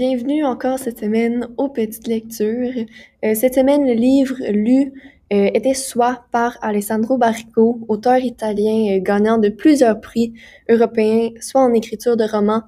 [0.00, 2.86] Bienvenue encore cette semaine aux petites lectures.
[3.22, 4.94] Euh, cette semaine, le livre lu
[5.30, 10.32] euh, était Soi par Alessandro Barrico, auteur italien euh, gagnant de plusieurs prix
[10.70, 12.62] européens, soit en écriture de romans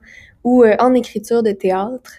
[0.44, 2.18] ou en écriture de théâtre.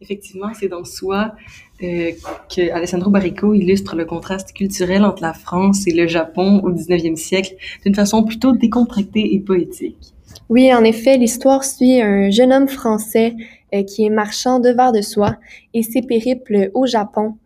[0.00, 1.32] Effectivement, c'est dans Soi
[1.80, 7.16] que Alessandro Barrico illustre le contraste culturel entre la France et le Japon au 19e
[7.16, 10.13] siècle d'une façon plutôt décontractée et poétique.
[10.48, 13.34] Oui, en effet, l'histoire suit un jeune homme français
[13.74, 15.36] euh, qui est marchand de verre de soie
[15.72, 17.38] et ses périples au Japon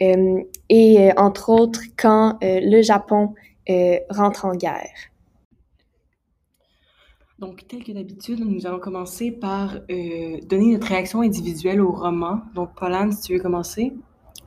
[0.00, 3.34] euh, et euh, entre autres quand le Japon
[4.10, 4.90] rentre en guerre.
[7.38, 12.40] Donc, tel que d'habitude, nous allons commencer par donner notre réaction individuelle au roman.
[12.54, 13.92] Donc, Pauline, si tu veux commencer.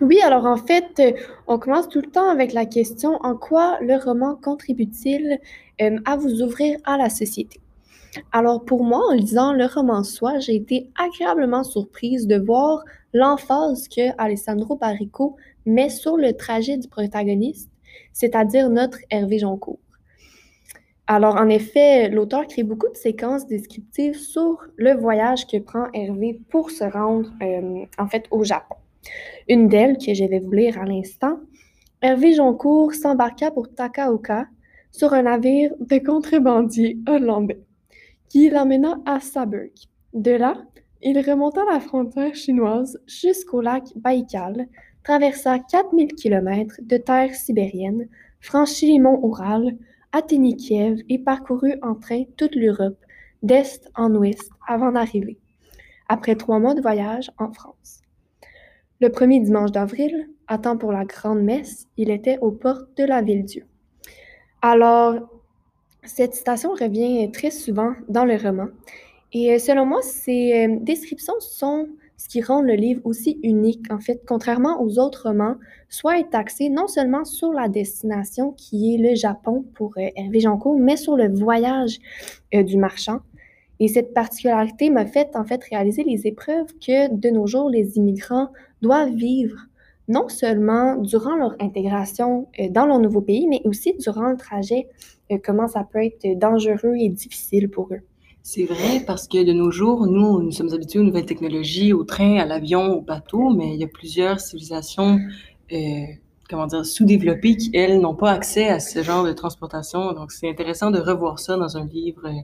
[0.01, 1.01] Oui, alors en fait,
[1.47, 5.39] on commence tout le temps avec la question en quoi le roman contribue-t-il
[5.79, 7.61] à vous ouvrir à la société?
[8.31, 13.87] Alors pour moi, en lisant le roman Soi, j'ai été agréablement surprise de voir l'emphase
[13.87, 15.35] que Alessandro Barrico
[15.65, 17.71] met sur le trajet du protagoniste,
[18.13, 19.79] c'est-à-dire notre Hervé Joncourt.
[21.07, 26.39] Alors en effet, l'auteur crée beaucoup de séquences descriptives sur le voyage que prend Hervé
[26.49, 28.75] pour se rendre euh, en fait au Japon.
[29.47, 31.39] Une d'elles, que je vais vous lire à l'instant,
[32.01, 34.47] Hervé Joncourt s'embarqua pour Takaoka
[34.91, 37.61] sur un navire de contrebandiers hollandais
[38.29, 39.71] qui l'emmena à Saarburg.
[40.13, 40.57] De là,
[41.01, 44.67] il remonta la frontière chinoise jusqu'au lac Baïkal,
[45.03, 48.07] traversa 4000 km de terre sibérienne,
[48.39, 49.77] franchit les monts Oural,
[50.11, 52.97] atteignit Kiev et parcourut en train toute l'Europe,
[53.43, 55.37] d'est en ouest, avant d'arriver,
[56.07, 58.01] après trois mois de voyage, en France.
[59.01, 63.03] Le premier dimanche d'avril, à temps pour la grande messe, il était aux portes de
[63.03, 63.65] la Ville-Dieu.
[64.61, 65.34] Alors,
[66.05, 68.67] cette citation revient très souvent dans le roman.
[69.33, 73.91] Et euh, selon moi, ces euh, descriptions sont ce qui rend le livre aussi unique.
[73.91, 75.55] En fait, contrairement aux autres romans,
[75.89, 80.39] soit est axé non seulement sur la destination qui est le Japon pour euh, Hervé
[80.39, 81.99] Joncourt, mais sur le voyage
[82.53, 83.19] du marchand.
[83.81, 87.97] Et cette particularité m'a fait en fait réaliser les épreuves que de nos jours les
[87.97, 88.47] immigrants
[88.81, 89.57] doivent vivre
[90.07, 94.87] non seulement durant leur intégration dans leur nouveau pays, mais aussi durant le trajet
[95.31, 98.01] euh, comment ça peut être dangereux et difficile pour eux.
[98.43, 102.03] C'est vrai parce que de nos jours, nous, nous sommes habitués aux nouvelles technologies, au
[102.03, 105.17] train, à l'avion, au bateau, mais il y a plusieurs civilisations,
[105.73, 105.77] euh,
[106.47, 110.13] comment dire, sous-développées qui, elles, n'ont pas accès à ce genre de transportation.
[110.13, 112.39] Donc, c'est intéressant de revoir ça dans un livre, euh,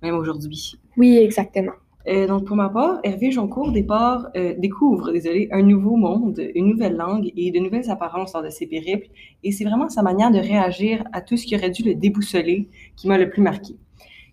[0.00, 0.78] même aujourd'hui.
[0.96, 1.72] Oui, exactement.
[2.08, 6.96] Euh, donc, pour ma part, Hervé Joncourt euh, découvre désolé, un nouveau monde, une nouvelle
[6.96, 9.08] langue et de nouvelles apparences lors de ses périples.
[9.42, 12.68] Et c'est vraiment sa manière de réagir à tout ce qui aurait dû le déboussoler
[12.96, 13.74] qui m'a le plus marqué.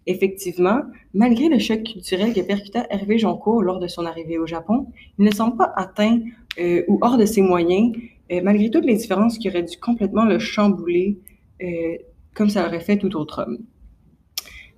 [0.05, 0.81] Effectivement,
[1.13, 5.25] malgré le choc culturel que percuta Hervé Joncourt lors de son arrivée au Japon, il
[5.25, 6.19] ne semble pas atteint
[6.59, 7.95] euh, ou hors de ses moyens,
[8.43, 11.19] malgré toutes les différences qui auraient dû complètement le chambouler,
[12.33, 13.59] comme ça aurait fait tout autre homme.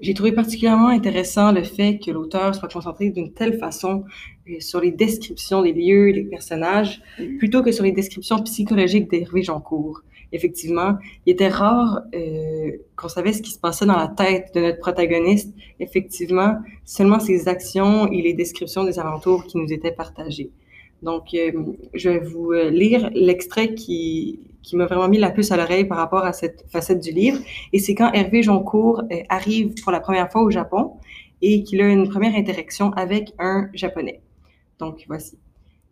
[0.02, 4.04] J'ai trouvé particulièrement intéressant le fait que l'auteur soit concentré d'une telle façon
[4.50, 7.02] euh, sur les descriptions des lieux, des personnages,
[7.40, 10.02] plutôt que sur les descriptions psychologiques d'Hervé Joncourt.
[10.32, 14.60] Effectivement, il était rare euh, qu'on savait ce qui se passait dans la tête de
[14.60, 15.54] notre protagoniste.
[15.80, 20.50] Effectivement, seulement ses actions et les descriptions des alentours qui nous étaient partagées.
[21.04, 21.52] Donc, euh,
[21.94, 25.86] je vais vous euh, lire l'extrait qui, qui m'a vraiment mis la puce à l'oreille
[25.86, 27.38] par rapport à cette facette du livre.
[27.72, 30.94] Et c'est quand Hervé Joncourt euh, arrive pour la première fois au Japon
[31.42, 34.22] et qu'il a une première interaction avec un Japonais.
[34.80, 35.38] Donc, voici.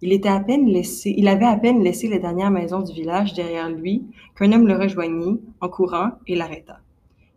[0.02, 3.34] Il, était à peine laissé, il avait à peine laissé les dernières maisons du village
[3.34, 4.04] derrière lui
[4.36, 6.80] qu'un homme le rejoignit en courant et l'arrêta.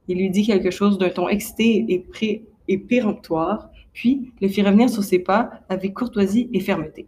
[0.08, 4.62] Il lui dit quelque chose d'un ton excité et, pré, et péremptoire, puis le fit
[4.62, 7.06] revenir sur ses pas avec courtoisie et fermeté.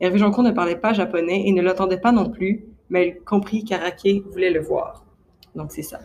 [0.00, 3.64] Hervé Joncourt ne parlait pas japonais et ne l'entendait pas non plus, mais elle comprit
[3.64, 5.04] qu'Arake voulait le voir.
[5.56, 5.98] Donc, c'est ça.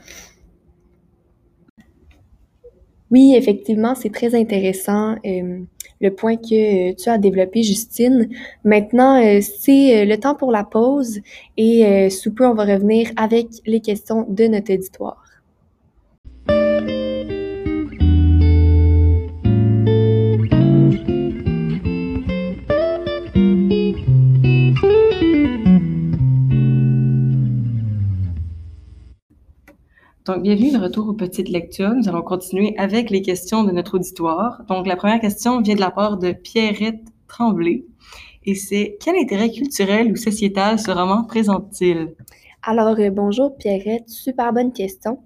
[3.11, 5.59] Oui, effectivement, c'est très intéressant euh,
[6.01, 8.29] le point que tu as développé, Justine.
[8.63, 11.19] Maintenant, euh, c'est euh, le temps pour la pause
[11.57, 15.23] et sous peu, on va revenir avec les questions de notre auditoire.
[30.27, 31.93] Donc, bienvenue de retour aux petites lectures.
[31.93, 34.61] Nous allons continuer avec les questions de notre auditoire.
[34.67, 37.85] Donc, la première question vient de la part de Pierrette Tremblay.
[38.43, 42.13] Et c'est quel intérêt culturel ou sociétal ce roman présente-t-il?
[42.61, 45.19] Alors, euh, bonjour Pierrette, super bonne question.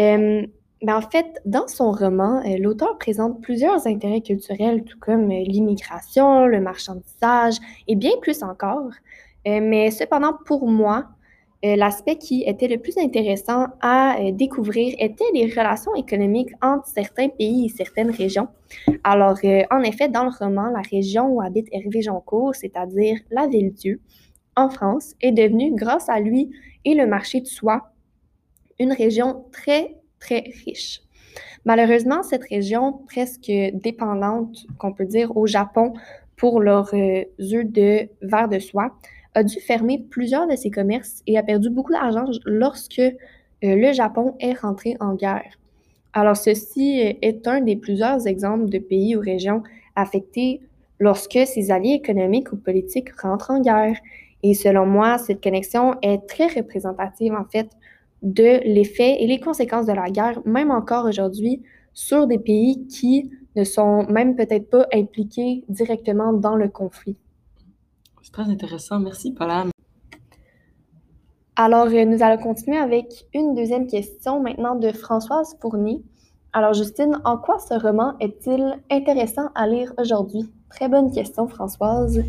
[0.00, 0.44] Euh,
[0.82, 6.46] Ben, en fait, dans son roman, euh, l'auteur présente plusieurs intérêts culturels, tout comme l'immigration,
[6.46, 8.90] le marchandisage et bien plus encore.
[9.46, 11.06] Mais cependant, pour moi,
[11.64, 16.88] euh, l'aspect qui était le plus intéressant à euh, découvrir était les relations économiques entre
[16.88, 18.48] certains pays et certaines régions.
[19.04, 23.46] Alors, euh, en effet, dans le roman, la région où habite Hervé Joncourt, c'est-à-dire la
[23.46, 24.00] Ville-Dieu,
[24.56, 26.50] en France, est devenue, grâce à lui
[26.84, 27.92] et le marché de soie,
[28.80, 31.00] une région très, très riche.
[31.64, 35.92] Malheureusement, cette région presque dépendante, qu'on peut dire, au Japon
[36.36, 38.96] pour leurs œufs de verre de soie,
[39.34, 43.12] a dû fermer plusieurs de ses commerces et a perdu beaucoup d'argent lorsque euh,
[43.60, 45.58] le Japon est rentré en guerre.
[46.12, 49.62] Alors, ceci euh, est un des plusieurs exemples de pays ou régions
[49.96, 50.60] affectés
[50.98, 53.96] lorsque ses alliés économiques ou politiques rentrent en guerre.
[54.42, 57.70] Et selon moi, cette connexion est très représentative, en fait,
[58.22, 61.62] de l'effet et les conséquences de la guerre, même encore aujourd'hui,
[61.94, 67.16] sur des pays qui ne sont même peut-être pas impliqués directement dans le conflit.
[68.22, 69.00] C'est très intéressant.
[69.00, 69.66] Merci, Paula.
[71.56, 76.02] Alors, euh, nous allons continuer avec une deuxième question maintenant de Françoise Fournier.
[76.52, 80.50] Alors, Justine, en quoi ce roman est-il intéressant à lire aujourd'hui?
[80.70, 82.24] Très bonne question, Françoise.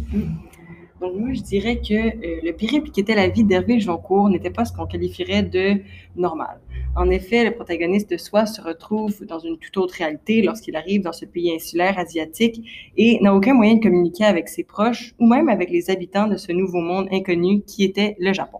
[1.00, 4.50] Donc, moi, je dirais que euh, le périple qui était la vie d'Hervé Joncourt n'était
[4.50, 5.82] pas ce qu'on qualifierait de
[6.16, 6.60] normal.
[6.96, 11.02] En effet, le protagoniste de Soi se retrouve dans une toute autre réalité lorsqu'il arrive
[11.02, 15.26] dans ce pays insulaire asiatique et n'a aucun moyen de communiquer avec ses proches ou
[15.26, 18.60] même avec les habitants de ce nouveau monde inconnu qui était le Japon.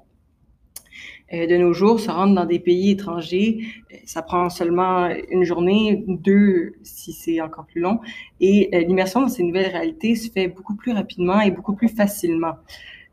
[1.32, 3.60] Euh, de nos jours, se rendre dans des pays étrangers,
[3.92, 8.00] euh, ça prend seulement une journée, deux si c'est encore plus long,
[8.40, 11.88] et euh, l'immersion dans ces nouvelles réalités se fait beaucoup plus rapidement et beaucoup plus
[11.88, 12.56] facilement.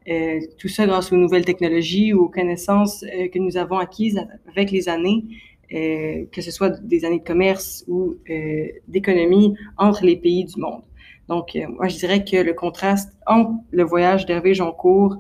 [0.09, 4.19] Euh, tout ça grâce aux nouvelles technologies ou aux connaissances euh, que nous avons acquises
[4.49, 5.25] avec les années,
[5.75, 8.17] euh, que ce soit des années de commerce ou
[8.89, 10.83] d'économie entre les pays du monde.
[11.29, 15.17] Donc, moi, je dirais que le contraste entre le voyage d'Hervé Joncourt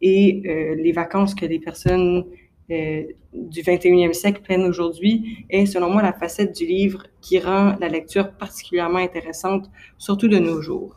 [0.00, 0.40] et
[0.78, 2.24] les vacances que les personnes
[2.70, 7.90] du 21e siècle prennent aujourd'hui est, selon moi, la facette du livre qui rend la
[7.90, 10.96] lecture particulièrement intéressante, surtout de nos jours.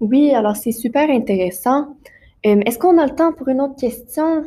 [0.00, 1.94] Oui, alors c'est super intéressant.
[2.46, 4.44] Euh, Est-ce qu'on a le temps pour une autre question?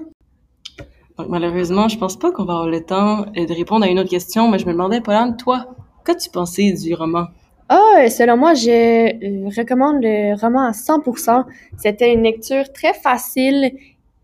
[1.17, 3.99] Donc, malheureusement, je pense pas qu'on va avoir le temps euh, de répondre à une
[3.99, 7.27] autre question, mais je me demandais, Pauline, toi, qu'as-tu pensé du roman?
[7.69, 11.45] Ah, selon moi, je recommande le roman à 100%.
[11.77, 13.71] C'était une lecture très facile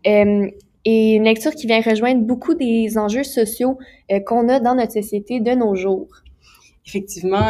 [0.06, 0.50] euh,
[0.84, 3.78] et une lecture qui vient rejoindre beaucoup des enjeux sociaux
[4.10, 6.08] euh, qu'on a dans notre société de nos jours.
[6.86, 7.48] Effectivement,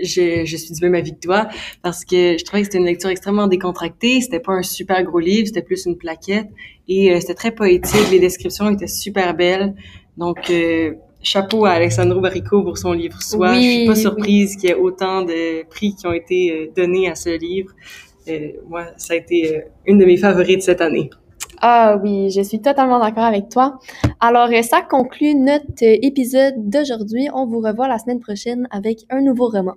[0.00, 1.48] je, je suis du même avis que toi
[1.82, 4.20] parce que je trouvais que c'était une lecture extrêmement décontractée.
[4.20, 6.48] C'était pas un super gros livre, c'était plus une plaquette
[6.88, 8.10] et euh, c'était très poétique.
[8.10, 9.74] Les descriptions étaient super belles.
[10.16, 10.92] Donc, euh,
[11.22, 13.52] chapeau à Alexandro Barrico pour son livre Soi.
[13.52, 14.00] Oui, je suis pas oui.
[14.00, 17.70] surprise qu'il y ait autant de prix qui ont été euh, donnés à ce livre.
[18.28, 21.10] Euh, moi, ça a été euh, une de mes favorites cette année.
[21.64, 23.78] Ah oui, je suis totalement d'accord avec toi.
[24.18, 27.28] Alors, euh, ça conclut notre euh, épisode d'aujourd'hui.
[27.32, 29.74] On vous revoit la semaine prochaine avec un nouveau roman.